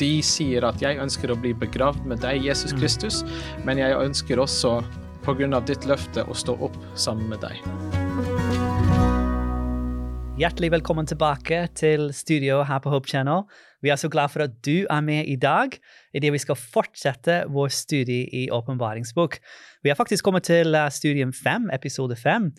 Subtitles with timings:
[0.00, 3.22] de sier at 'jeg ønsker å bli begravd med deg, Jesus Kristus',
[3.64, 4.80] men jeg ønsker også,
[5.24, 5.60] pga.
[5.60, 7.60] ditt løfte, å stå opp sammen med deg.
[10.40, 13.42] Hjertelig velkommen tilbake til studio her på Hope Channel.
[13.82, 15.76] Vi er så glad for at du er med i dag
[16.16, 19.36] idet vi skal fortsette vår studie i åpenbaringsbok.
[19.84, 22.54] Vi har faktisk kommet til studien studium fem, episode fem,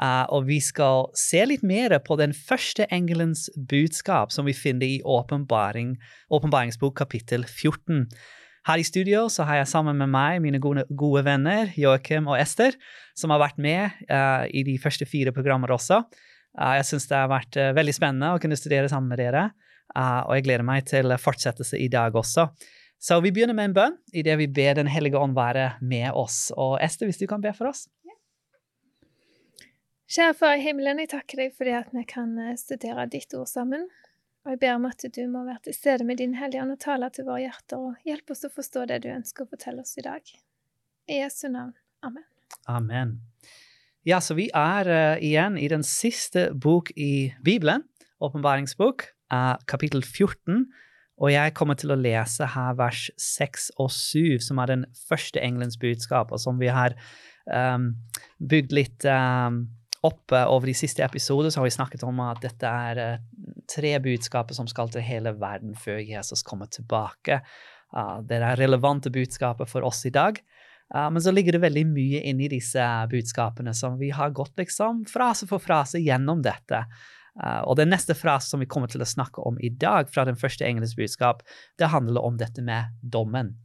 [0.00, 4.86] uh, og vi skal se litt mer på den første engelens budskap som vi finner
[4.86, 5.96] i åpenbaring,
[6.32, 8.06] åpenbaringsbok kapittel 14.
[8.66, 12.40] Her i studio så har jeg sammen med meg mine gode, gode venner Joakim og
[12.40, 12.74] Ester,
[13.16, 16.02] som har vært med uh, i de første fire programmer også.
[16.56, 19.50] Uh, jeg syns det har vært veldig spennende å kunne studere sammen med dere,
[19.96, 22.48] og jeg gleder meg til fortsettelse i dag også.
[23.00, 26.50] Så vi begynner med en bønn idet vi ber Den hellige ånd være med oss.
[26.56, 27.86] Og Ester, hvis du kan be for oss?
[30.06, 33.88] Kjære Far i himmelen, jeg takker deg fordi at vi kan studere ditt ord sammen.
[34.46, 36.78] Og jeg ber om at du må være til stede med din Hellige Ånd og
[36.78, 39.96] tale til våre hjerter, og hjelpe oss å forstå det du ønsker å fortelle oss
[39.98, 40.28] i dag.
[41.10, 41.72] I Jesu navn.
[42.06, 42.22] Amen.
[42.70, 43.16] Amen.
[44.06, 47.82] Ja, så vi er uh, igjen i den siste bok i Bibelen,
[48.22, 50.68] åpenbaringsbok, uh, kapittel 14.
[51.18, 55.42] Og jeg kommer til å lese her vers 6 og 7, som er den første
[55.42, 56.94] engelens budskap, og som vi har
[57.50, 57.96] um,
[58.38, 59.64] bygd litt um,
[60.06, 63.24] opp over de siste episoder så har vi snakket om at dette er uh,
[63.70, 67.40] tre budskaper som skal til hele verden før Jesus kommer tilbake.
[67.94, 70.40] Uh, det er relevante budskaper for oss i dag.
[70.94, 75.04] Uh, men så ligger det veldig mye inni disse budskapene som vi har gått liksom
[75.10, 76.86] frase for frase gjennom dette.
[77.36, 80.38] og den neste frasen som vi kommer til å snakke om i dag, fra den
[80.40, 81.42] første engelske budskap,
[81.76, 83.58] det handler om dette med dommen.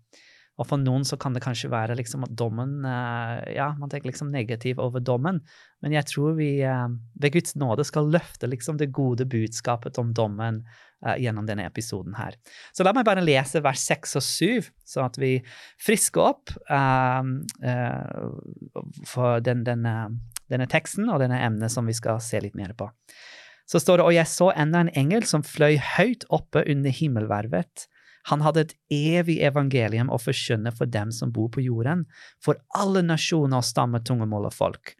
[0.60, 4.32] Og for noen så kan det kanskje være liksom at dommen Ja, man tenker liksom
[4.34, 5.40] negativ over dommen,
[5.82, 10.62] men jeg tror vi ved Guds nåde skal løfte liksom det gode budskapet om dommen
[11.06, 12.38] uh, gjennom denne episoden her.
[12.76, 15.34] Så la meg bare lese vers 6 og 7, så at vi
[15.82, 16.54] frisker opp
[19.10, 19.96] for den, denne,
[20.52, 22.92] denne teksten og denne emnet som vi skal se litt mer på.
[23.72, 27.88] Så står det, og jeg så enda en engel som fløy høyt oppe under himmelvervet.
[28.30, 32.06] Han hadde et evig evangelium å forkynne for dem som bor på jorden,
[32.44, 34.96] for alle nasjoner, stammer, tungemål og folk.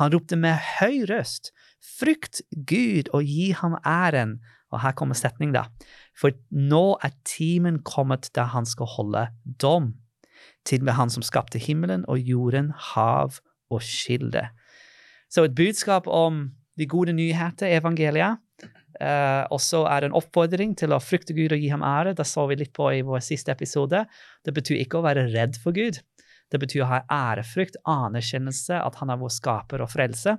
[0.00, 1.50] Han ropte med høy røst,
[1.84, 4.38] frykt Gud og gi ham æren.
[4.72, 5.66] Og her kommer setning, da.
[6.16, 9.92] For nå er timen kommet da han skal holde dom.
[10.64, 13.36] Til med han som skapte himmelen og jorden, hav
[13.72, 14.46] og skilde.
[15.28, 16.46] Så et budskap om
[16.80, 18.40] de gode nyheter, evangeliet.
[19.00, 22.16] Uh, og så er det en oppfordring til å frykte Gud og gi ham ære.
[22.18, 24.04] Det så vi litt på i vår siste episode.
[24.44, 26.02] Det betyr ikke å være redd for Gud.
[26.52, 30.36] Det betyr å ha ærefrykt, anerkjennelse, at han er vår skaper og frelse.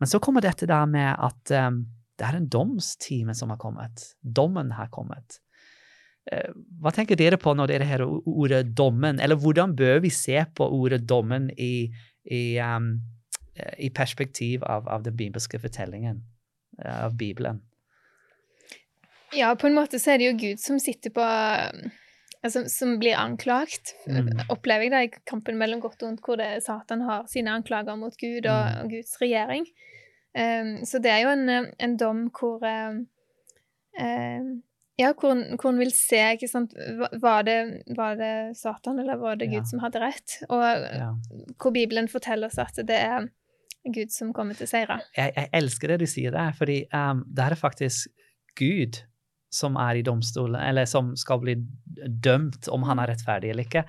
[0.00, 1.82] Men så kommer dette der med at um,
[2.18, 4.06] det er en domstime som har kommet.
[4.22, 5.40] Dommen har kommet.
[6.32, 10.40] Uh, hva tenker dere på når dere hører ordet dommen, eller hvordan bør vi se
[10.56, 11.90] på ordet dommen i,
[12.24, 12.94] i, um,
[13.76, 16.22] i perspektiv av, av, den bibelske fortellingen,
[16.84, 17.62] av Bibelen?
[19.36, 23.18] Ja, på en måte så er det jo Gud som sitter på altså, Som blir
[23.18, 24.46] anklagt, mm.
[24.48, 27.98] opplever jeg det i kampen mellom godt og ondt, hvor det Satan har sine anklager
[28.00, 28.80] mot Gud og, mm.
[28.82, 29.68] og Guds regjering.
[30.38, 33.04] Um, så det er jo en, en dom hvor um,
[34.98, 36.72] ja, hvor, hvor en vil se ikke sant?
[37.22, 37.58] Var det,
[37.96, 39.68] var det Satan eller var det Gud ja.
[39.70, 40.40] som hadde rett?
[40.48, 41.12] Og ja.
[41.54, 43.28] hvor Bibelen forteller oss at det er
[43.94, 44.98] Gud som kommer til å seire.
[45.16, 48.10] Jeg, jeg elsker det du sier der, fordi um, det er faktisk
[48.58, 49.02] Gud
[49.54, 51.54] som er i domstolen, eller som skal bli
[51.96, 53.86] dømt om han er rettferdig eller ikke.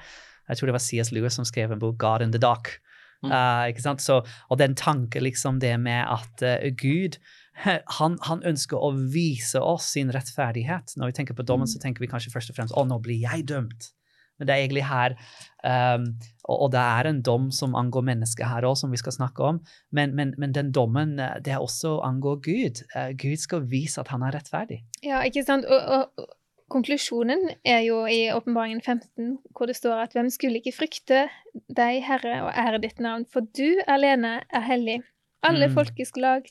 [0.49, 1.11] Jeg tror det var C.S.
[1.13, 2.79] Lewis som skrev en bok, 'God in the Dark'.
[3.19, 3.33] Mm.
[3.33, 4.01] Uh, ikke sant?
[4.01, 7.19] Så, og den tanken, liksom det med at uh, Gud
[7.59, 10.95] han, han, ønsker å vise oss sin rettferdighet.
[10.95, 11.73] Når vi tenker på dommen, mm.
[11.73, 13.91] så tenker vi kanskje først og fremst å, nå blir jeg dømt.
[14.39, 15.15] Men det er egentlig her
[15.63, 16.07] um,
[16.49, 19.45] og, og, det er en dom som angår mennesket her òg, som vi skal snakke
[19.45, 19.61] om.
[19.91, 22.83] Men, men, men, den dommen eh, det er også angår Gud.
[22.95, 24.81] Uh, Gud skal vise at han er rettferdig.
[25.05, 25.69] Ja, ikke sant?
[25.69, 26.29] Og, og,
[26.69, 31.23] konklusjonen er jo i Åpenbaringen 15, hvor det står at hvem skulle ikke frykte
[31.65, 34.99] deg, Herre, og ære ditt navn, for du alene er hellig.
[35.45, 35.73] Alle mm.
[35.73, 36.49] folkeslag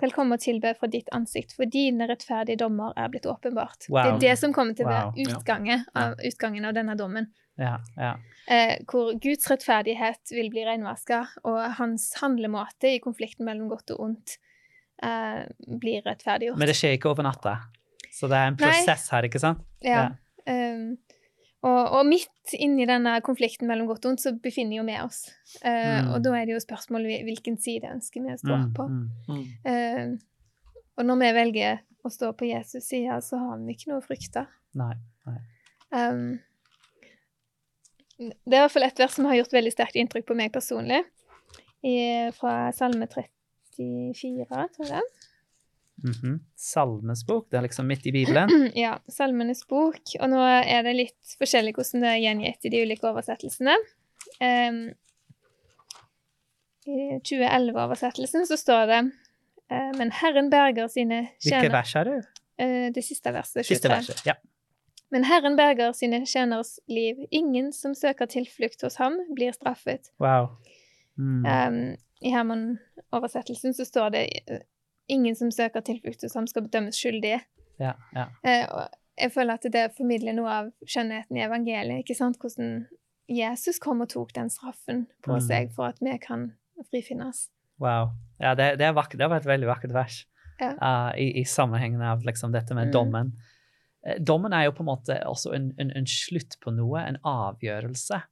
[0.00, 3.86] skal komme og tilbe fra ditt ansikt, for dine rettferdige dommer er blitt åpenbart.
[3.92, 4.00] Wow.
[4.00, 5.36] Det er det som kommer til å være wow.
[5.36, 7.30] utgangen, av, utgangen av denne dommen.
[7.60, 8.14] Ja, ja.
[8.50, 14.06] Eh, hvor Guds rettferdighet vil bli renvaska, og hans handlemåte i konflikten mellom godt og
[14.08, 14.38] ondt
[15.04, 15.44] eh,
[15.80, 16.58] blir rettferdiggjort.
[16.60, 17.58] Men det skjer ikke over natta?
[18.10, 19.12] Så det er en prosess Nei.
[19.14, 19.62] her, ikke sant?
[19.84, 20.02] Ja.
[20.02, 20.10] ja.
[20.50, 20.96] Um,
[21.60, 25.26] og, og, midt inni denne konflikten mellom godt og ondt, så befinner jo vi oss.
[25.60, 26.10] Uh, mm.
[26.14, 28.86] Og da er det jo spørsmålet hvilken side ønsker vi å stå mm, på.
[28.88, 33.92] Mm, uh, og når vi velger å stå på Jesus' side, så har vi ikke
[33.92, 34.46] noe å frykte.
[34.80, 34.94] Nei,
[35.28, 35.40] Nei.
[35.90, 36.38] Um,
[38.20, 40.52] det er i hvert fall et vers som har gjort veldig sterkt inntrykk på meg
[40.54, 41.02] personlig.
[41.84, 45.19] I, fra Salme 34, tror jeg
[46.02, 46.38] det -hmm.
[46.56, 48.48] Salmens bok, det er liksom midt i Bibelen.
[48.74, 50.00] Ja, Salmenes bok.
[50.20, 53.76] Og nå er det litt forskjellig hvordan det er gjengitt i de ulike oversettelsene.
[54.40, 54.90] Um,
[56.86, 59.00] I 2011-oversettelsen så står det
[59.70, 62.20] eh, Men Herren berger sine Hvilke tjenere vers er det?
[62.62, 63.66] Uh, Det siste verset.
[63.66, 64.26] Siste verset.
[64.26, 64.34] Ja.
[65.10, 67.26] Men Herren berger sine tjeneres liv.
[67.30, 70.12] Ingen som søker tilflukt hos ham, blir straffet.
[70.20, 70.56] Wow.
[71.18, 71.44] Mm.
[71.44, 74.24] Um, I Herman-oversettelsen så står det
[75.10, 77.40] ingen som søker tilflukt hos ham, skal bedømmes skyldig.
[77.80, 78.26] Ja, ja.
[78.46, 78.66] Eh,
[79.20, 82.02] jeg føler at det formidler noe av skjønnheten i evangeliet.
[82.04, 82.38] ikke sant?
[82.40, 82.86] Hvordan
[83.30, 85.40] Jesus kom og tok den straffen på Mm.
[85.46, 86.52] seg for at vi kan
[86.90, 87.48] frifinnes.
[87.78, 88.10] Wow.
[88.40, 90.26] Ja, det, det var et veldig vakkert vers
[90.60, 90.72] Ja.
[90.80, 92.92] uh, i, i sammenhengen av liksom, dette med Mm.
[92.92, 93.32] dommen.
[94.06, 97.16] Eh, Dommen er jo på en måte også en, en, en slutt på noe, en
[97.24, 98.22] avgjørelse.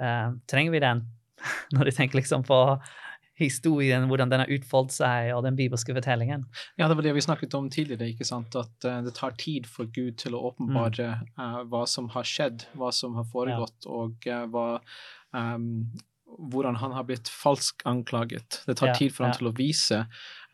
[0.00, 1.02] Uh, trenger vi den
[1.72, 2.58] når de tenker liksom på
[3.44, 6.44] historien, hvordan den har utfoldt seg, og den bibelske fortellingen?
[6.80, 8.56] Ja, det var det vi snakket om tidligere, ikke sant?
[8.58, 12.66] at uh, det tar tid for Gud til å åpenbare eh, hva som har skjedd,
[12.78, 14.66] hva som har foregått, og uh, hva
[15.36, 15.90] um,
[16.30, 18.62] hvordan han har blitt falsk anklaget.
[18.68, 19.38] Det tar Ja, tid for han ja.
[19.40, 20.04] til å vise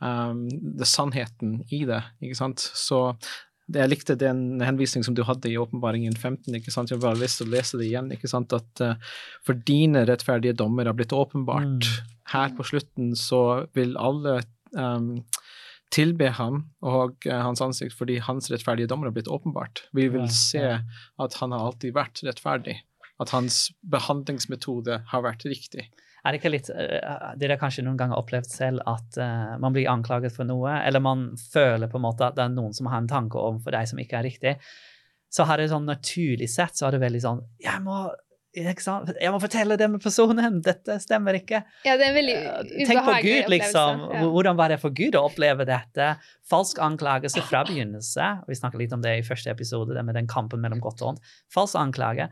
[0.00, 2.64] um, det sannheten i det, ikke sant.
[2.64, 3.18] Så
[3.66, 6.48] det, jeg likte den henvisning som du hadde i Åpenbaringen 15.
[6.54, 6.90] ikke sant?
[6.90, 8.12] Jeg har bare lyst til å lese det igjen.
[8.14, 8.54] ikke sant?
[8.56, 8.82] At
[9.44, 11.82] for dine rettferdige dommer har blitt åpenbart.
[11.84, 12.15] Mm.
[12.32, 14.40] Her på slutten så vil alle
[14.74, 15.20] um,
[15.94, 19.86] tilbe ham og uh, hans ansikt fordi hans rettferdige dommer har blitt åpenbart.
[19.96, 22.80] Vi vil se at han har alltid vært rettferdig.
[23.22, 25.86] At hans behandlingsmetode har vært riktig.
[26.26, 29.76] Er det ikke litt uh, Dere har kanskje noen ganger opplevd selv at uh, man
[29.76, 32.90] blir anklaget for noe, eller man føler på en måte at det er noen som
[32.90, 34.56] har en tanke overfor deg som ikke er riktig.
[35.32, 38.06] Så har det sånn naturlig sett så er det veldig sånn Jeg må?
[38.56, 40.60] Jeg må fortelle det med personen!
[40.66, 41.60] Dette stemmer ikke.
[41.84, 44.02] Ja, det er en veldig Eh, ubehagelig Tenk på Gud, liksom.
[44.14, 44.24] Ja.
[44.32, 46.10] Hvordan var det for Gud å oppleve dette?
[46.48, 48.28] Falsk anklagelse fra begynnelse.
[48.48, 51.14] Vi snakket litt om det i første episode, det med den kampen mellom godt og
[51.14, 51.32] ondt.
[51.52, 52.30] Falsk anklage.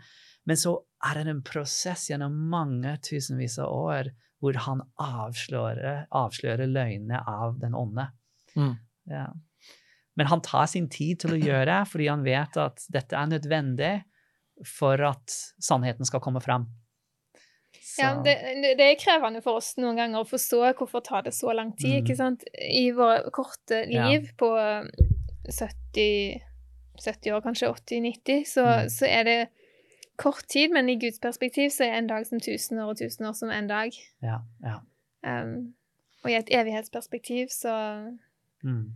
[0.48, 4.12] Men så er det en prosess gjennom mange tusenvis av år
[4.44, 8.10] hvor han avslører, avslører løgnene av den onde.
[8.56, 8.74] Mm.
[9.08, 9.28] Ja.
[10.14, 13.94] Men han tar sin tid til å gjøre fordi han vet at dette er nødvendig
[14.64, 15.30] for at
[15.60, 16.66] sannheten skal komme frem.
[17.80, 18.34] Så- Ja, det,
[18.78, 22.00] det er krevende for oss noen ganger å forstå hvorfor tar det så lang tid.
[22.00, 22.04] Mm.
[22.04, 22.44] ikke sant?
[22.58, 24.08] I våre korte Ja.
[24.08, 24.48] liv på
[25.50, 26.40] 70,
[27.04, 28.88] 70 år, kanskje 80-90, så, Mm.
[28.90, 29.48] så er det
[30.16, 33.26] kort tid, men i Guds perspektiv så er en dag som tusen år og tusen
[33.26, 33.92] år som en dag.
[34.22, 34.80] ja, ja.
[35.26, 35.74] Um,
[36.24, 38.16] og i et evighetsperspektiv så,
[38.64, 38.92] Mm.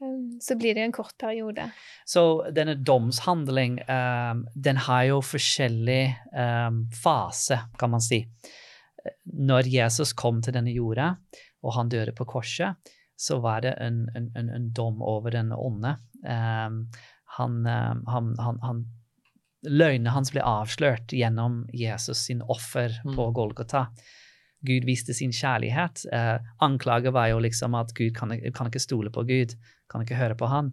[0.00, 1.70] Um, så blir det en kort periode.
[2.06, 2.22] Så
[2.54, 6.02] denne domshandling, um, den har jo forskjellig
[6.32, 8.22] um, fase, kan man si.
[9.24, 11.14] Når Jesus kom til denne jorda,
[11.62, 12.76] og han døde på korset,
[13.18, 15.96] så var det en, en, en, en dom over den onde.
[16.22, 16.84] Um,
[17.38, 18.86] han, ehm, han, han, han
[19.66, 23.32] Løgnene hans ble avslørt gjennom Jesus sin offer på Mm.
[23.34, 23.88] Golgata.
[24.62, 26.04] Gud viste sin kjærlighet.
[26.12, 29.56] Eh, anklaget var jo liksom at Gud kan, kan ikke stole på Gud,
[29.90, 30.72] kan ikke høre på han.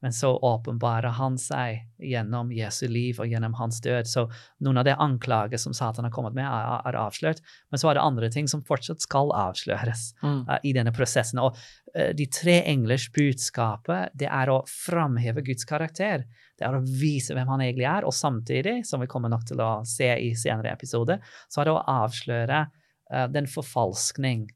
[0.00, 4.08] Men så åpenbarer han seg gjennom Jesu liv og gjennom hans død.
[4.08, 4.22] Så
[4.64, 7.42] noen av de anklager som Satan har kommet med, er, er avslørt.
[7.68, 10.46] Men så er det andre ting som fortsatt skal avsløres Mm.
[10.48, 11.40] uh, i denne prosessen.
[11.44, 16.24] Og uh, de tre englers budskapet, det er å framheve Guds karakter.
[16.56, 19.60] Det er å vise hvem han egentlig er, og samtidig, som vi kommer nok til
[19.60, 24.48] å se i senere episode, så er det å avsløre uh, den forfalskning.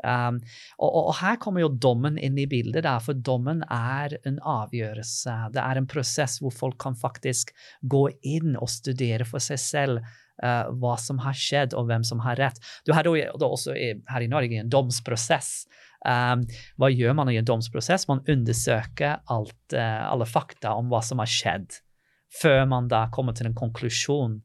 [0.00, 0.38] Um,
[0.78, 5.36] og, og, her kommer jo dommen inn i bildet, der, for dommen er en avgjørelse.
[5.54, 7.52] Det er en prosess hvor folk kan faktisk
[7.82, 10.00] gå inn og studere for seg selv
[10.44, 12.60] uh, hva som har skjedd, og hvem som har rett.
[12.88, 15.66] Du har også her i Norge en domsprosess.
[16.00, 16.46] Um,
[16.80, 18.08] hva gjør man i en domsprosess?
[18.08, 21.82] Man undersøker alt, uh, alle fakta om hva som har skjedd,
[22.40, 24.40] før man da kommer til en konklusjon.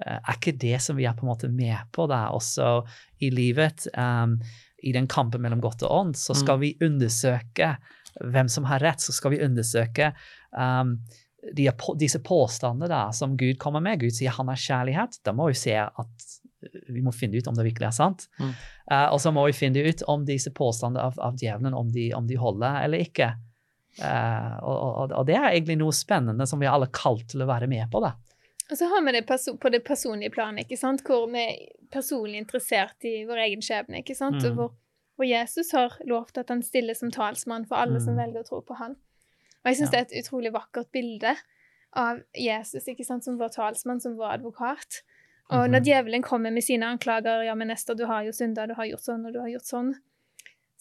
[0.00, 2.82] Eh, er ikke det som vi er på en måte med på da, også
[3.22, 3.86] i livet?
[3.92, 4.38] Um,
[4.82, 6.60] I den kampen mellom godt og ånd, så skal Mm.
[6.60, 7.76] vi undersøke
[8.20, 9.00] hvem som har rett.
[9.00, 10.12] Så skal vi undersøke
[10.52, 10.98] um,
[11.56, 14.00] de, disse påstandene da, som Gud kommer med.
[14.02, 15.20] Gud sier han er kjærlighet.
[15.24, 16.26] Da må vi se at
[16.88, 18.26] vi må finne ut om det virkelig er sant.
[18.38, 18.52] Mm.
[18.92, 22.10] Uh, og så må vi finne ut om disse påstandene av, av djevelen om de,
[22.14, 23.32] om de holder eller ikke.
[24.00, 27.42] Uh, og, og, og det er egentlig noe spennende som vi er alle kalt til
[27.42, 28.00] å være med på.
[28.04, 28.14] da.
[28.72, 29.26] Og så har vi det
[29.60, 31.02] på det personlige planet, ikke sant?
[31.04, 31.56] hvor vi er
[31.92, 34.00] personlig interessert i vår egen skjebne.
[34.00, 34.38] ikke sant?
[34.40, 34.46] Mm.
[34.48, 34.70] Og hvor,
[35.20, 38.22] hvor Jesus har lovt at han stiller som talsmann for alle som Mm.
[38.22, 38.96] velger å tro på han.
[39.62, 40.00] Og jeg syns Ja.
[40.00, 41.36] det er et utrolig vakkert bilde
[41.92, 45.02] av Jesus ikke sant, som vår talsmann, som vår advokat.
[45.50, 45.84] Og når Mhm.
[45.84, 49.04] djevelen kommer med sine anklager ja, men Ester, du har jo synda, du har gjort
[49.04, 49.94] sånn og du har gjort sånn,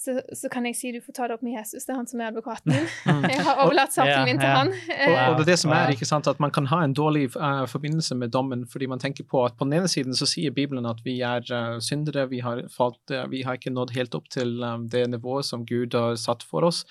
[0.02, 1.84] så, så kan jeg si du får ta det opp med Jesus.
[1.86, 2.88] Det er han som er advokaten min.
[3.06, 3.26] Mm.
[3.36, 4.72] Jeg har overlatt saken min til han.
[4.72, 7.28] Og, og det er det som er, ikke sant, at man kan ha en dårlig
[7.36, 10.56] uh, forbindelse med dommen fordi man tenker på at på den ene siden så sier
[10.56, 14.18] Bibelen at vi er uh, syndere, vi har, falt, uh, vi har ikke nådd helt
[14.18, 16.82] opp til um, det nivået som Gud har satt for oss.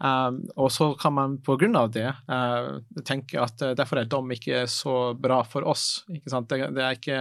[0.00, 2.68] Um, og så kan man på grunn av det eh,
[3.06, 6.04] tenke at derfor er dom ikke så bra for oss.
[6.08, 7.20] ikke sant, Det, det er ikke,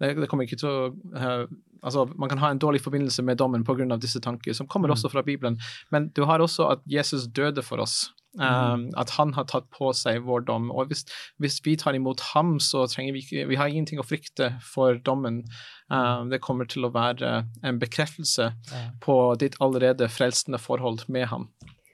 [0.00, 1.36] det, det kommer ikke til å
[1.82, 3.96] Altså, Man kan ha en dårlig forbindelse med dommen pga.
[3.98, 4.94] disse tanker, som kommer Mm.
[4.94, 5.58] også fra Bibelen.
[5.90, 8.12] Men du har også at Jesus døde for oss.
[8.38, 10.70] Um, at han har tatt på seg vår dom.
[10.70, 11.04] Og hvis,
[11.40, 14.94] hvis vi tar imot ham, så trenger vi ikke Vi har ingenting å frykte for
[14.94, 15.44] dommen.
[15.90, 21.26] Um, det kommer til å være en bekreftelse Ja, på ditt allerede frelsende forhold med
[21.28, 21.48] ham.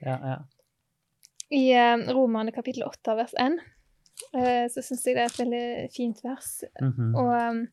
[0.05, 0.37] ja, ja.
[1.51, 3.59] I uh, Romane kapittel 8 vers 1
[4.35, 6.63] uh, så syns jeg det er et veldig fint vers.
[6.81, 7.15] Mhm.
[7.15, 7.67] Og um,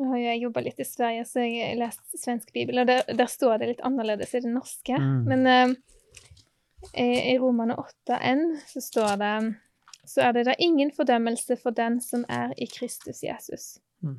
[0.00, 2.88] nå har jo jeg jobba litt i Sverige, så jeg har lest svensk bibel, og
[2.88, 4.96] der, der står det litt annerledes i det norske.
[4.96, 5.18] Mm.
[5.28, 5.74] Men um,
[6.94, 9.34] i, Romane 8n så står det
[10.08, 13.76] så er det da ingen fordømmelse for den som er i Kristus Jesus.
[14.02, 14.16] Mm.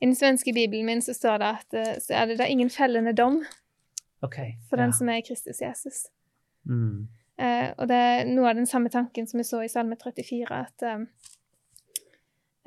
[0.00, 2.70] I den svenske bibelen min så står det at eh, så er det da ingen
[2.72, 3.42] fellende dom
[4.24, 4.86] okay, for ja.
[4.86, 6.06] den som er i Kristus Jesus.
[6.64, 7.08] Mm.
[7.40, 10.48] Eh, og det er noe av den samme tanken som vi så i Salme 34,
[10.56, 11.06] at eh, eh,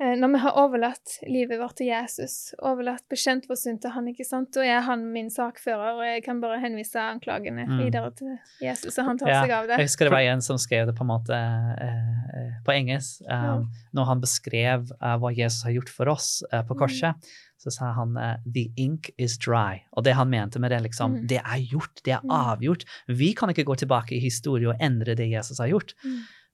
[0.00, 4.24] når vi har overlatt livet vårt til Jesus, overlatt bekjent vår synd til han, ikke
[4.26, 7.78] sant, da er han min sakfører, og jeg kan bare henvise anklagene Mm.
[7.78, 9.78] videre til Jesus, og han tar Ja, seg av det.
[9.78, 13.22] Jeg husker det var en som skrev det på en måte eh, eh, på engelsk.
[13.30, 16.66] Um, Når han beskrev eh, hva Jesus har gjort for oss eh, Mm.
[16.68, 17.14] på korset,
[17.58, 19.80] så sa han eh, 'the ink is dry'.
[19.96, 21.26] Og det han mente med det, liksom, Mm.
[21.28, 22.84] det er gjort, det er avgjort.
[23.08, 25.94] Vi kan ikke gå tilbake i historie og endre det Jesus har gjort.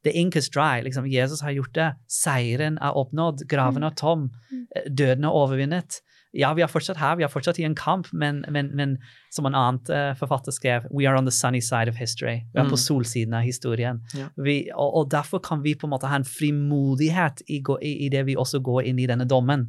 [0.00, 0.04] Mm.
[0.04, 0.80] The ink is dry.
[0.82, 1.92] Liksom, Jesus har gjort det.
[2.08, 3.46] Seieren er oppnådd.
[3.48, 4.30] Graven er tom.
[4.50, 4.66] Mm.
[4.76, 6.00] eh, Døden er overvunnet.
[6.32, 8.92] Ja, vi er fortsatt her, vi er fortsatt i en kamp, men, men, men
[9.34, 12.44] som en annen eh, forfatter skrev, we are on the sunny side of history.
[12.54, 12.84] Vi er på Mm.
[12.84, 13.98] solsiden av historien.
[14.14, 14.28] Ja.
[14.38, 18.08] Vi, og, og derfor kan vi på en måte ha en frimodighet i, i, i
[18.08, 19.66] det vi også går inn i denne dommen.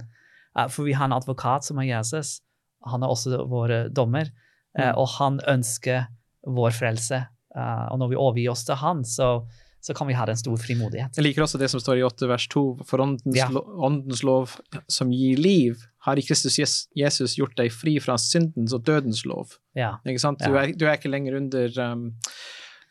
[0.58, 2.42] Uh, for vi har en advokat som er Jesus.
[2.86, 4.96] Han er også vår dommer, uh, Mm.
[5.02, 6.06] og han ønsker
[6.48, 7.26] vår frelse.
[7.58, 9.42] Uh, og når vi overgir oss til han, så,
[9.82, 11.18] så kan vi ha en stor frimodighet.
[11.18, 12.62] Jeg liker også det som står i 8 vers 2.
[12.86, 13.48] For åndens, Ja.
[13.50, 14.54] lov, åndens lov
[14.88, 16.60] som gir liv, har i Kristus
[16.96, 19.56] Jesus gjort deg fri fra syndens og dødens lov.
[19.78, 19.96] Ja.
[20.06, 20.40] Ikke sant?
[20.46, 22.06] Du, er, du er ikke lenger under um,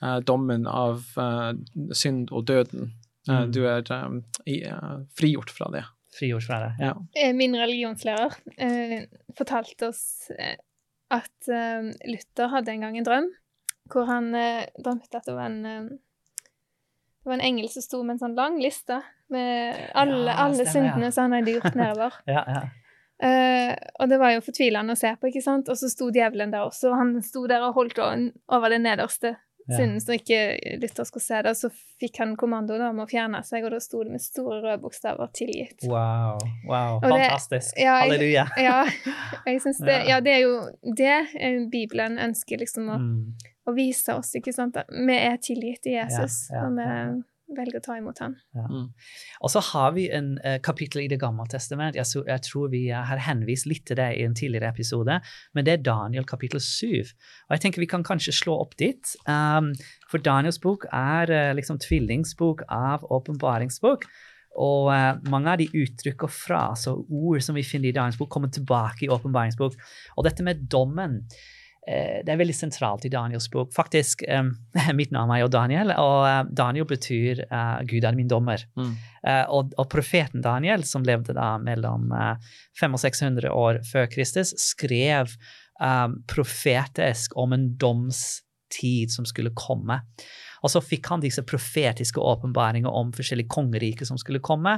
[0.03, 1.53] uh, dommen av uh,
[1.95, 2.91] synd og døden.
[3.29, 3.51] Uh, Mm.
[3.53, 4.63] Du er um, i,
[5.15, 5.85] frigjort fra det.
[6.17, 6.71] Frigjort fra det.
[6.81, 6.95] Ja.
[7.37, 9.05] Min religionslærer eh,
[9.39, 10.31] fortalte oss
[11.11, 11.51] at
[12.09, 13.29] Luther hadde en gang en drøm
[13.93, 16.01] hvor han drømte at det var en
[17.23, 20.65] det var en engel som sto med en sånn lang liste med alle, Ja, alle
[20.67, 21.11] syndene ja.
[21.11, 22.15] som han hadde gjort nedover.
[22.27, 22.63] Ja, ja.
[23.21, 25.69] Uh, og det var jo fortvilende å se på, ikke sant?
[25.69, 27.99] Og så sto djevelen der også, og han sto der og holdt
[28.49, 29.37] over den nederste
[29.69, 29.77] Ja.
[29.77, 30.39] synden, så ikke
[30.81, 31.51] lytter skulle se det.
[31.53, 31.69] Og så
[32.01, 35.29] fikk han kommando om å fjerne seg, og da sto det med store røde bokstaver
[35.37, 35.85] 'tilgitt'.
[35.87, 36.39] Wow.
[36.67, 36.97] wow.
[37.01, 37.77] Det- Fantastisk.
[37.77, 38.47] ja, jeg- Halleluja.
[38.57, 38.85] Ja,
[39.47, 40.21] jeg synes det, Ja.
[40.21, 40.55] det er jo
[40.97, 43.35] det Bibelen ønsker liksom å, Mm.
[43.69, 44.79] Å vise oss, ikke sant?
[44.81, 47.25] At vi er tilgitt i Jesus Ja, ja, når vi
[47.57, 48.37] velger å ta imot han.
[49.43, 51.99] Og så har vi en uh, kapittel i Det gamle testament.
[51.99, 55.19] Jeg, så, jeg tror vi uh, har henvist litt til det i en tidligere episode,
[55.57, 57.13] men det er Daniel kapittel 7.
[57.49, 59.15] Og jeg tenker vi kan kanskje slå opp dit.
[59.27, 59.73] Um,
[60.11, 64.07] for Daniels bok er uh, liksom tvillingsbok av åpenbaringsbok.
[64.61, 68.19] Og uh, mange av de uttrykk og fraser og ord som vi finner i Daniels
[68.21, 69.79] bok, kommer tilbake i åpenbaringsbok.
[70.17, 71.25] Og dette med dommen
[71.87, 73.71] det er veldig sentralt i Daniels bok.
[73.75, 74.53] Faktisk, um,
[74.99, 78.67] Mitt navn er jo Daniel, og eh, Daniel betyr uh, 'Gud er min dommer'.
[78.77, 78.93] Mm.
[79.25, 82.37] Uh, og, og profeten Daniel, som levde da mellom uh,
[82.81, 85.33] 500 og 600 år før Kristus, skrev
[85.81, 90.03] um, profetisk om en domstid som skulle komme.
[90.61, 94.77] Og så fikk han disse profetiske åpenbaringer om forskjellige kongeriker som skulle komme.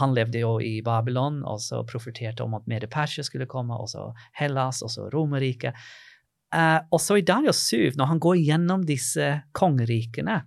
[0.00, 4.08] Han levde jo i Babylon, og så profeterte om at Mede-Persia skulle komme, og så
[4.40, 5.76] Hellas, og så Romerriket.
[6.54, 9.26] Eh, og i Daniel 7, når han går gjennom disse
[9.56, 10.40] kongerikene,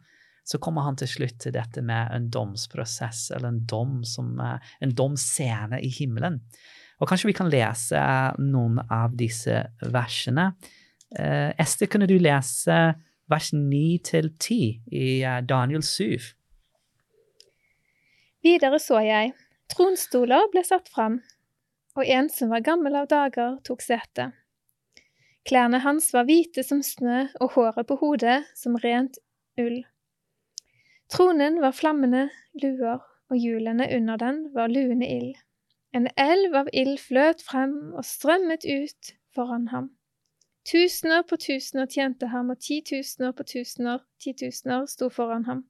[0.43, 4.57] så kommer han til slutt til dette med en domsprosess, eller en dom som, uh,
[4.81, 6.39] en domscene i himmelen.
[6.99, 8.01] Og kanskje vi kan lese
[8.41, 9.61] noen av disse
[9.93, 10.51] versene.
[11.13, 12.79] Uh, Ester, kunne du lese
[13.31, 14.57] vers 9 til 10
[14.97, 15.07] i
[15.47, 16.33] Daniel 7?
[18.41, 19.35] Videre så jeg,
[19.69, 21.21] tronstoler ble satt fram,
[21.95, 24.31] og en som var gammel av dager, tok sete.
[25.47, 29.17] Klærne hans var hvite som snø, og håret på hodet som rent
[29.61, 29.81] ull.
[31.11, 32.27] Tronen var flammende
[32.61, 35.33] luer, og hjulene under den var luende ild.
[35.93, 39.89] En elv av ild fløt frem og strømmet ut foran ham.
[40.67, 45.65] Tusener på tusener tjente ham, og titusener på tusener, titusener sto foran ham.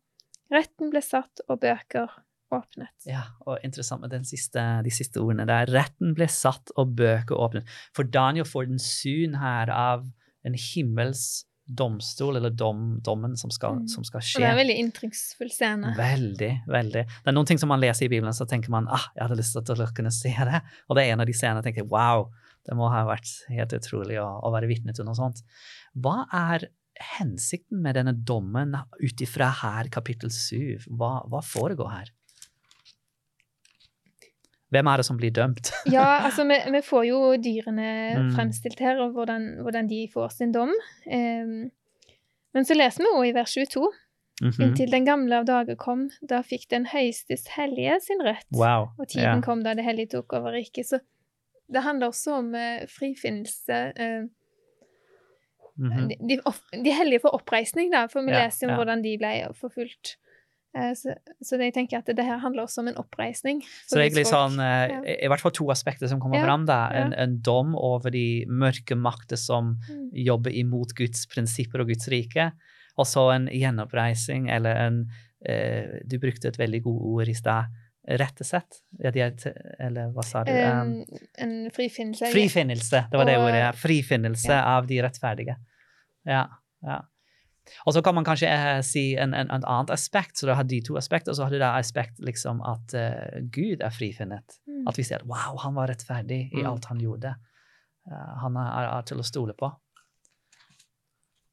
[0.52, 2.12] Retten ble satt, og bøker
[2.54, 2.94] åpnet.
[3.08, 5.70] Ja, og interessant med siste, de siste ordene der.
[5.72, 7.70] Retten ble satt, og bøker åpnet.
[7.98, 10.06] For Daniel får den syn her av
[10.48, 13.88] en himmels domstol, eller dom, dommen som skal, mm.
[13.92, 14.40] som skal, skje.
[14.40, 15.94] Og det er en veldig inntrykksfull scene.
[15.98, 17.04] Veldig, veldig.
[17.08, 19.40] Det er noen ting som man leser i Bibelen, så tenker man ah, jeg hadde
[19.40, 20.62] lyst til å kunne se det.
[20.90, 22.28] Og det er en av de scenene jeg tenker wow,
[22.68, 25.42] det må ha vært helt utrolig å, å være vitne til noe sånt.
[25.98, 26.68] Hva er
[27.18, 30.90] hensikten med denne dommen ut ifra her, kapittel 7?
[30.90, 32.12] Hva, hva foregår her?
[34.72, 35.74] Hvem er det som blir dømt?
[35.96, 38.30] ja, altså vi, vi, får jo dyrene mm.
[38.38, 40.72] fremstilt her, og hvordan, hvordan, de får sin dom.
[41.06, 41.68] Um,
[42.56, 43.92] men så leser vi òg i vers 22.
[44.42, 44.64] Mm -hmm.
[44.64, 48.48] Inntil den gamle av dager kom, da fikk den høyestes hellige sin rett.
[48.52, 48.90] Wow.
[48.98, 49.44] Og tiden yeah.
[49.44, 50.86] kom da det hellige tok over riket.
[50.86, 51.00] Så
[51.74, 53.94] det handler også om uh, frifinnelse.
[54.00, 54.24] Uh,
[55.78, 56.08] mm -hmm.
[56.08, 58.76] de, de, de, hellige får oppreisning, da, for vi ja, leser om ja.
[58.76, 60.18] hvordan de ble forfulgt.
[60.78, 63.60] Eh, så, så jeg tenker at det her handler også om en oppreisning.
[63.90, 65.00] Så egentlig sånn, eh, ja.
[65.28, 66.66] i hvert fall to aspekter som kommer ja, fram.
[66.70, 66.86] da.
[66.96, 67.26] En, ja.
[67.26, 70.08] en, dom over de mørke makter som mm.
[70.28, 72.52] jobber imot Guds prinsipper og Guds rike.
[73.00, 75.04] Og så en gjenoppreising, eller en
[75.48, 77.80] eh, Du brukte et veldig godt ord i stad.
[78.02, 78.82] Rettesett?
[78.98, 80.52] Eller hva sa du?
[80.52, 80.96] Um,
[81.38, 82.32] en frifinnelse.
[82.34, 83.68] Frifinnelse, det var det ordet.
[83.78, 85.56] Frifinnelse av de rettferdige.
[86.28, 86.48] Ja.
[86.86, 86.98] ja.
[87.86, 90.68] Og så kan man kanskje eh, si en, en, en annet aspekt, så du har
[90.68, 94.58] de to aspekter, og så har du det aspekt liksom at uh, Gud er frifunnet.
[94.68, 94.84] Mm.
[94.90, 96.68] At vi ser wow, han var rettferdig i mm.
[96.72, 97.36] alt han gjorde.
[98.10, 99.72] Uh, han er, er, til å stole på.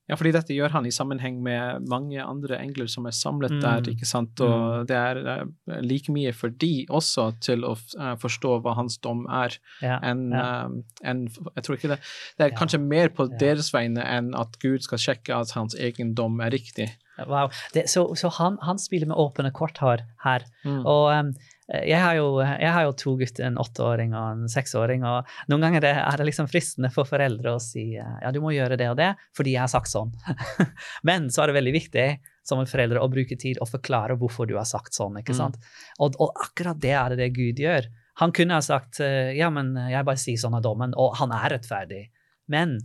[0.08, 3.60] Ja, fordi dette gjør han i sammenheng med mange andre engler som er samlet mm.
[3.60, 4.86] der, ikke sant, og mm.
[4.88, 9.26] det er uh, like mye for de også til å uh, forstå hva hans dom
[9.28, 10.46] er, ja, enn ja.
[10.64, 12.00] uh, en, Jeg tror ikke det
[12.38, 16.14] Det er kanskje mer på deres vegne enn at Gud skal sjekke at hans egen
[16.16, 16.88] dom er riktig.
[17.26, 17.50] Wow.
[17.74, 20.44] Det, så, så han, han, spiller med åpne kort her, her.
[20.64, 20.82] Mm.
[20.86, 21.32] og um,
[21.68, 25.02] jeg har, jo, jeg har, jo, to gutter, en åtteåring og en seksåring.
[25.04, 28.54] og Noen ganger er det liksom fristende for foreldre å si eh, ja, du må
[28.54, 30.14] gjøre det og det fordi jeg har sagt sånn.
[31.08, 32.06] Men så er det veldig viktig
[32.48, 35.20] som en forelder å bruke tid og forklare hvorfor du har sagt sånn.
[35.20, 35.40] ikke mm.
[35.42, 35.60] sant?
[35.60, 35.98] Mm.
[36.06, 37.90] Og, og, akkurat det er det det Gud gjør.
[38.22, 41.36] Han kunne ha sagt eh, ja, men jeg bare sier sånn av dommen, og han
[41.36, 42.06] er rettferdig.
[42.48, 42.78] Men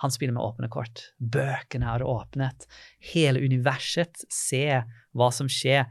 [0.00, 1.02] han spiller med åpne kort.
[1.18, 2.64] Bøkene er åpnet.
[3.12, 5.84] Hele universet ser hva som skjer.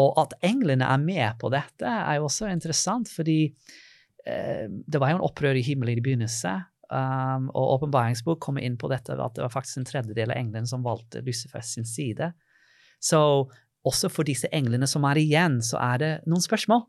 [0.00, 3.40] Og at englene er med på dette, er jo også interessant, fordi
[4.24, 6.64] eh, det var jo en opprør i himmelen i begynnelsen.
[6.90, 10.66] Um, og åpenbaringsbok kommer inn på dette at det var faktisk en tredjedel av englene
[10.66, 12.32] som valgte Lucifer sin side.
[12.98, 13.20] Så
[13.86, 16.82] også for disse englene som er igjen, så er det noen spørsmål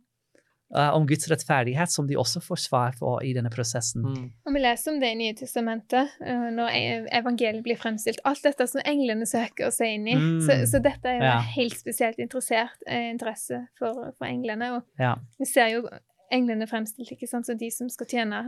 [0.76, 4.06] uh, om Guds rettferdighet, som de også får svar på i denne prosessen.
[4.06, 4.28] Mm.
[4.48, 8.22] Og Vi leser om det i Nye testamentet, uh, når e- evangeliet blir fremstilt.
[8.28, 10.16] Alt dette som englene søker å se inn i.
[10.18, 10.40] Mm.
[10.46, 11.40] Så, så, dette er jo ja.
[11.58, 14.74] helt spesielt interessert, uh, interesse for, for, englene.
[14.78, 15.16] Og ja.
[15.42, 15.86] vi ser jo
[16.32, 18.46] englene fremstilt ikke sant, som de som skal tjene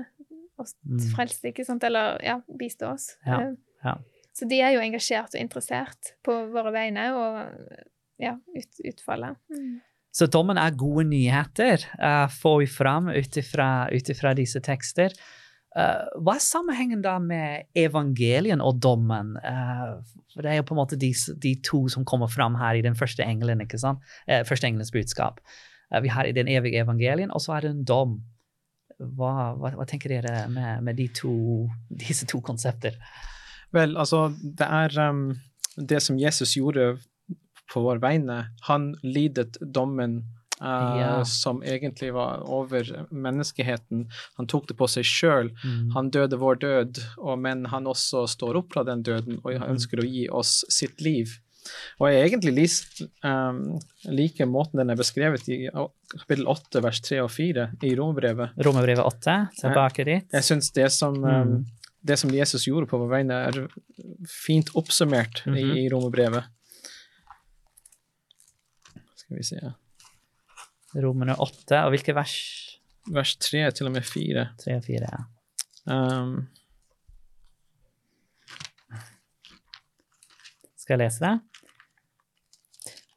[0.62, 1.00] oss mm.
[1.16, 3.14] frelste, ikke sant, eller ja, bistå oss.
[3.28, 3.46] Ja.
[3.84, 3.98] Ja.
[4.34, 7.42] Så de er jo engasjert og interessert på våre vegne og
[8.22, 9.38] ja, ut, utfallet.
[9.52, 9.82] Mm.
[10.14, 15.16] Så dommen er gode nyheter, uh, får vi fram ut ifra disse tekster.
[15.74, 19.34] Uh, hva er sammenhengen da med evangelien og dommen?
[19.42, 21.10] Uh, for Det er jo på en måte de,
[21.42, 24.04] de, to som kommer fram her i den første engelen, ikke sant?
[24.30, 25.42] Uh, første engelens budskap.
[26.02, 28.14] vi har den evige evangelien, og så er det en dom.
[28.98, 31.34] Hva, hva, hva tenker dere med, med de to,
[31.90, 32.98] disse to konsepter?
[33.74, 35.36] Vel, altså, det er um,
[35.78, 36.98] det som Jesus gjorde
[37.72, 38.46] på vår vegne.
[38.70, 40.24] Han lidet dommen
[40.62, 41.24] Uh, yeah.
[41.24, 44.06] som egentlig var over menneskeheten.
[44.38, 45.50] Han tok det på seg sjøl.
[45.64, 45.90] Mm.
[45.96, 49.66] Han døde vår død, og, men han også står opp fra den døden og mm.
[49.74, 51.34] ønsker å gi oss sitt liv.
[52.00, 52.78] Og jeg egentlig lis,
[53.26, 53.62] um,
[54.08, 55.60] liker måten den er beskrevet i
[56.14, 58.58] kapittel 8, vers 3 og 4 i Romerbrevet.
[58.68, 60.26] Romerbrevet 8, tilbake dit.
[60.28, 61.56] Jeg, jeg syns det, um,
[62.04, 65.60] det, som Jesus gjorde på vår vegne, er fint oppsummert mm -hmm.
[65.60, 65.78] i, mhm.
[65.78, 66.52] i Romerbrevet.
[69.34, 71.00] Skal vi se.
[71.02, 71.80] Romerne 8.
[71.88, 72.34] Og hvilke vers?
[73.10, 74.44] Vers 3 til og med 4.
[74.62, 75.24] 3 og 4, ja.
[75.90, 76.36] Um,
[80.78, 81.34] Skal jeg lese det?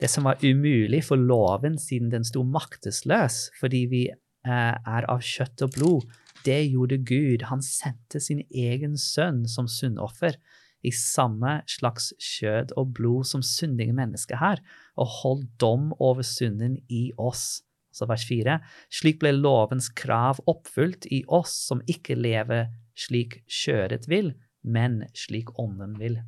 [0.01, 5.25] Det som var umulig for loven siden den sto maktesløs fordi vi eh, er av
[5.25, 6.05] kjøtt og blod,
[6.47, 7.45] det gjorde Gud.
[7.51, 10.39] Han sendte sin egen sønn som syndoffer
[10.87, 14.63] i samme slags kjød og blod som syndige mennesker her,
[14.97, 17.63] og hold dom over synden i oss.
[17.97, 18.59] Så vers 4.
[18.93, 25.53] Slik ble lovens krav oppfylt i oss som ikke lever slik kjøret vil, men slik
[25.61, 26.19] ånden vil.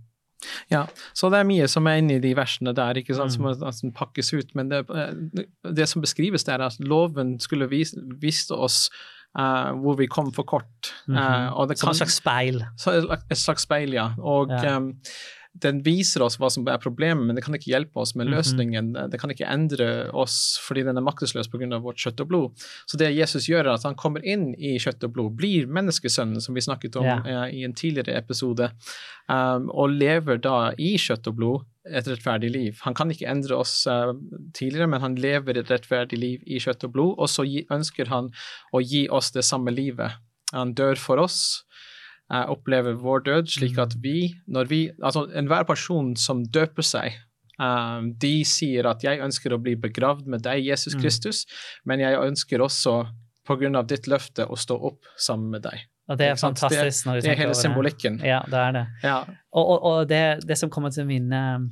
[0.70, 0.84] Ja,
[1.18, 3.54] så det er mye som er inni de versene der, ikke sant, Mm.
[3.54, 4.54] som, altså, pakkes ut.
[4.54, 4.84] Men det,
[5.74, 8.88] det som beskrives der, er at loven skulle vise, vise oss
[9.38, 10.94] eh, hvor vi kom for kort.
[11.06, 11.52] Mm -hmm.
[11.52, 12.64] og det Som et slags speil.
[12.76, 14.10] så et slags speil, ja.
[14.18, 14.76] Og Ja.
[14.76, 14.94] em,
[15.60, 18.34] den viser oss hva som er problemet, men det kan ikke hjelpe oss med Mhm.
[18.36, 19.10] løsningen.
[19.10, 21.80] Det kan ikke endre oss fordi den er maktesløs pga.
[21.80, 22.64] vårt kjøtt og blod.
[22.86, 26.40] Så det Jesus gjør, er at han kommer inn i kjøtt og blod, blir menneskesønnen,
[26.40, 27.20] som vi snakket om yeah.
[27.26, 28.70] uh, i en tidligere episode,
[29.28, 32.78] um, og lever da i kjøtt og blod et rettferdig liv.
[32.84, 34.12] Han kan ikke endre oss uh,
[34.54, 38.08] tidligere, men han lever et rettferdig liv i kjøtt og blod, og så gi, ønsker
[38.08, 38.30] han
[38.74, 40.12] å gi oss det samme livet.
[40.52, 41.64] Han dør for oss,
[42.30, 47.12] opplever vår død, slik at vi, når vi Altså enhver person som døper seg,
[47.60, 51.00] Um, de sier at 'jeg ønsker å bli begravd med deg, Jesus Mm.
[51.02, 51.44] Kristus',
[51.84, 53.08] men jeg ønsker også,
[53.44, 55.80] på grunn av ditt løfte, å stå opp sammen med deg.
[56.08, 57.62] Og det er Ikke fantastisk når du Det er hele over det.
[57.64, 58.20] symbolikken.
[58.24, 58.86] Ja, det er det.
[59.02, 59.24] Ja.
[59.52, 61.68] Og, og, og det, det som kommer til mine,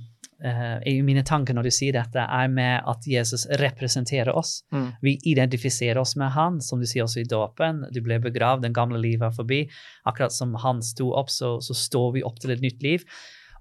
[0.85, 4.59] i mine tanker når du sier dette, er med at Jesus representerer oss.
[4.75, 4.90] Mm.
[5.01, 7.87] Vi identifiserer oss med han, som du sier også i dåpen.
[7.94, 9.62] Du ble begravd, den gamle livet er forbi.
[10.05, 13.07] Akkurat som han sto opp, så, så står vi opp til et nytt liv.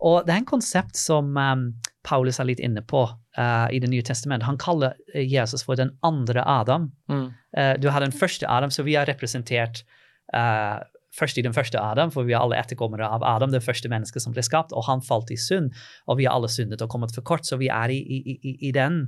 [0.04, 1.68] Og det er en konsept som um,
[2.06, 4.48] Paulus er litt inne på uh, i Det nye testamentet.
[4.50, 6.92] Han kaller eh, Jesus for den andre Adam.
[7.12, 7.30] Mm.
[7.58, 9.86] Uh, du har den første Adam, så vi er representert
[10.34, 10.78] eh,
[11.16, 14.24] først i den første Adam, for vi er alle etterkommere av Adam, det første mennesket
[14.24, 15.72] som ble skapt, og han falt i synd,
[16.08, 18.58] og vi har alle syndet og kommet for kort, så vi er i, i, i,
[18.70, 19.06] i den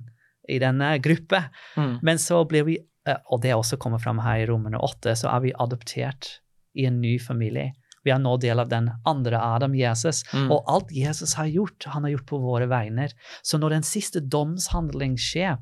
[0.48, 1.42] i denne gruppe.
[1.76, 1.98] Mm.
[2.08, 5.32] Men så blir vi, eh, og det også kommer fram her i Romerne 8, så
[5.34, 6.38] er vi adoptert
[6.78, 7.74] i en ny familie.
[8.06, 10.24] Vi er nå del av den andre Adam, Jesus.
[10.32, 10.52] Mm.
[10.56, 13.12] Og alt Jesus har gjort, han har gjort på våre vegner.
[13.44, 15.58] Så når den siste domshandling skjer,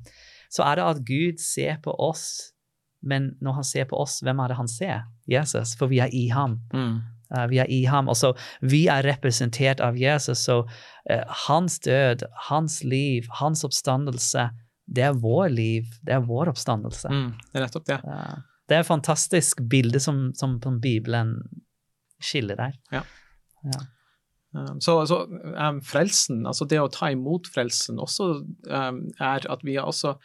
[0.54, 2.54] så er det at Gud ser på oss.
[3.06, 5.06] Men når han ser på oss, hvem er det han ser?
[5.30, 6.60] Jesus, for vi er i ham.
[6.74, 6.98] Mm.
[7.34, 8.10] Uh, vi er i ham.
[8.12, 14.50] Og så vi er representert av Jesus, så uh, hans død, hans liv, hans oppstandelse,
[14.86, 17.10] det er vår liv, det er vår oppstandelse.
[17.10, 17.32] Mm.
[17.50, 18.02] Det er nettopp det.
[18.06, 21.38] Uh, det er et fantastisk bilde som, som, som Bibelen
[22.22, 22.78] skiller der.
[22.94, 23.04] Ja.
[23.66, 23.82] Ja.
[24.56, 28.30] Um, så så um, frelsen, altså det å ta imot frelsen, også
[28.70, 30.16] um, er at vi er også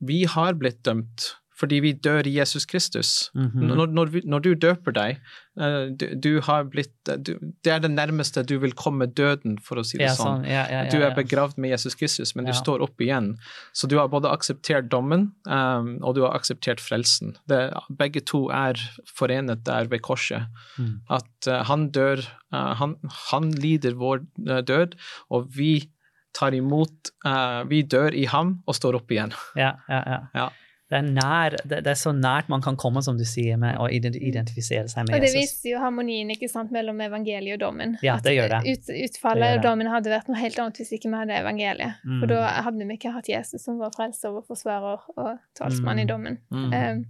[0.00, 3.10] Vi har blitt dømt fordi vi dør i Jesus Kristus.
[3.34, 3.64] Mhm.
[3.70, 5.20] Når, når, vi, når du døper deg,
[5.60, 6.92] uh, du, du har blitt
[7.24, 7.32] du,
[7.64, 10.42] Det er det nærmeste du vil komme døden, for å si det Ja, sånn.
[10.42, 10.46] sånn.
[10.50, 13.34] Ja, ja, Du er begravd med Jesus Kristus, men du står opp igjen.
[13.72, 17.36] Så du har både akseptert dommen, um, og du har akseptert frelsen.
[17.48, 20.52] Det, begge to er forenet der ved korset.
[20.76, 21.00] Mm.
[21.08, 22.20] At uh, han dør,
[22.52, 22.98] uh, han,
[23.32, 24.98] han lider vår uh, død,
[25.32, 25.88] og vi
[26.36, 29.32] tar imot uh, Vi dør i ham og står opp igjen.
[29.56, 30.20] Ja, ja, ja.
[30.36, 30.46] Ja.
[30.86, 33.74] Det, er nær, det, det er så nært man kan komme, som du sier, med
[33.82, 35.18] å identifisere seg med Jesus.
[35.18, 37.96] Og det viser jo harmonien ikke sant, mellom evangeliet og dommen.
[38.06, 38.60] Ja, det gjør det.
[38.70, 41.98] Ut, utfallet gjør av dommen hadde vært noe helt annet hvis ikke vi hadde evangeliet.
[42.06, 42.20] Mm.
[42.22, 46.06] For da hadde vi ikke hatt Jesus som vår frelser og forsvarer og talsmann i
[46.06, 46.10] Mm.
[46.14, 46.38] dommen.
[46.54, 46.72] Mm.
[46.72, 47.04] Um,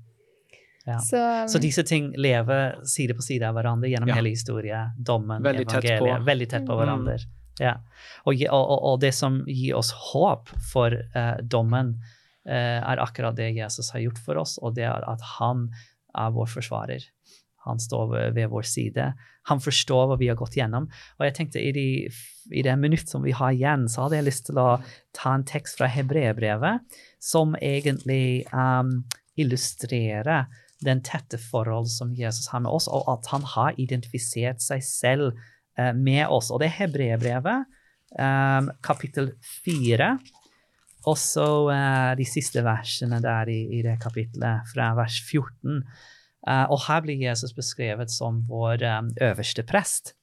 [0.87, 0.99] Ja.
[1.03, 1.19] Så,
[1.51, 4.15] Så disse ting lever side på side av hverandre gjennom Ja.
[4.15, 4.93] hele historien.
[4.97, 6.25] Dommen, Veldig tett evangeliet.
[6.25, 7.19] Veldig tett på Mm.
[7.63, 7.79] Ja.
[8.29, 11.97] Og, og, og, det som gir oss håp for eh, dommen,
[12.49, 15.71] eh, er akkurat det Jesus har gjort for oss, og det er at han
[16.17, 17.07] er vår forsvarer.
[17.67, 19.09] Han står ved, vår side.
[19.51, 20.87] Han forstår hva vi har gått gjennom.
[21.19, 22.07] Og jeg tenkte i, de,
[22.55, 24.69] i det minutt som vi har igjen, så hadde jeg lyst til å
[25.17, 29.01] ta en tekst fra hebreerbrevet som egentlig um,
[29.35, 30.47] illustrerer
[30.87, 35.43] den tette forhold som Jesus har med oss, og at han har identifisert seg selv
[35.77, 36.49] med oss.
[36.51, 37.67] Og det er hebreerbrevet,
[38.17, 40.15] um, kapittel fire.
[41.07, 45.83] Og så eh, de siste versene der i, i det kapitlet, fra vers 14.
[46.51, 48.83] Eh, og her blir Jesus beskrevet som vår
[49.23, 50.17] øverste prest.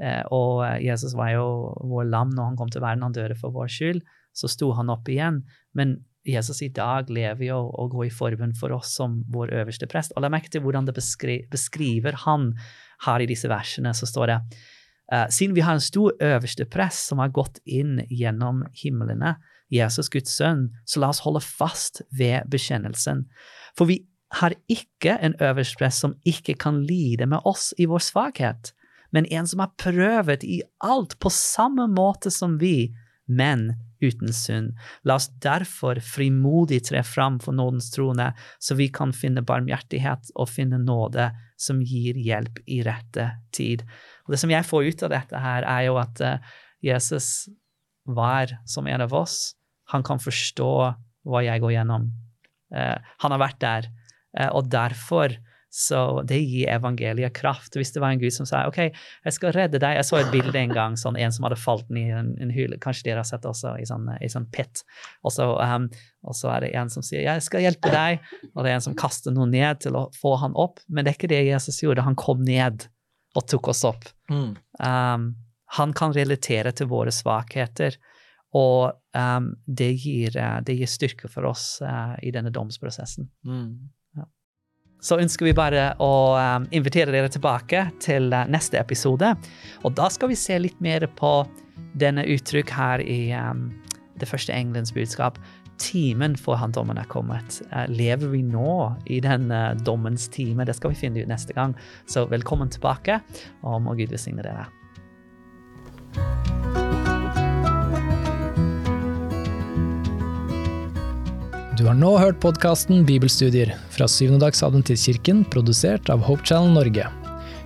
[0.00, 1.46] Eh, og eh, Jesus var jo
[1.84, 4.00] vår lam når han kom til verden, han døde for vår skyld.
[4.32, 5.42] Så sto han opp igjen.
[5.76, 9.88] Men Jesus i dag lever jo og går i forbund for oss som vår øverste
[9.90, 10.14] prest.
[10.16, 12.52] Og la merke til hvordan det beskri beskriver han
[13.04, 13.92] her i disse versene.
[13.92, 14.38] Så står det
[15.12, 19.36] eh, siden vi har en stor øverste press som har gått inn gjennom himlene,
[19.72, 23.26] Jesus Guds sønn, så la oss holde fast ved bekjennelsen.
[23.78, 24.02] For vi
[24.40, 28.72] har ikke en øverste prest som ikke kan lide med oss i vår svakhet,
[29.12, 32.92] men en som har prøvet i alt på samme måte som vi,
[33.28, 33.72] men
[34.02, 34.72] uten synd.
[35.06, 40.50] La oss derfor frimodig tre fram for nådens trone, så vi kan finne barmhjertighet og
[40.50, 43.84] finne nåde som gir hjelp i rette tid.
[44.32, 47.48] Det som jeg får ut av dette her, er jo at uh, Jesus
[48.08, 49.54] var som en av oss.
[49.94, 50.72] Han kan forstå
[51.28, 52.10] hva jeg går gjennom.
[52.74, 53.90] Uh, han har vært der,
[54.38, 55.36] uh, og derfor
[55.72, 57.78] så det gir evangeliet kraft.
[57.80, 60.28] Hvis det var en gud som sa OK, jeg skal redde deg Jeg så et
[60.34, 62.76] bilde en gang, sånn en som hadde falt ned i en, en hule.
[62.82, 64.82] Kanskje dere har sett det også, i sånn, i sånn pit.
[65.24, 65.88] Og så, um,
[66.28, 68.20] og så er det en som sier 'jeg skal hjelpe deg',
[68.52, 70.84] og det er en som kaster noe ned til å få han opp.
[70.88, 72.04] Men det er ikke det Jesus gjorde.
[72.04, 72.84] Han kom ned
[73.32, 74.04] og tok oss opp.
[74.32, 74.50] Mm.
[74.80, 75.28] Um,
[75.76, 77.96] han kan relatere til våre svakheter,
[78.56, 83.30] og um, det, gir, uh, det, gir, styrke for oss uh, i denne domsprosessen.
[83.48, 83.92] Mm
[85.02, 89.32] så ønsker vi bare å um, invitere dere tilbake til uh, neste episode.
[89.82, 91.40] Og da skal vi se litt mer på
[91.98, 93.66] denne uttrykk her i um,
[94.22, 95.40] det første engelens budskap.
[95.80, 97.60] Timen for han dommen er kommet.
[97.72, 100.66] Uh, lever vi nå i den uh, dommens time?
[100.68, 101.74] Det skal vi finne ut neste gang.
[102.06, 103.20] Så velkommen tilbake,
[103.62, 104.68] og må Gud velsigne dere.
[111.82, 117.08] Du har nå hørt podkasten Bibelstudier fra Syvendedagsadventistkirken, produsert av Hope Channel Norge.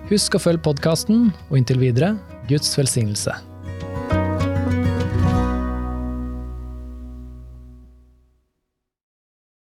[0.09, 2.15] Husk å følge podkasten, og inntil videre
[2.49, 3.35] Guds velsignelse.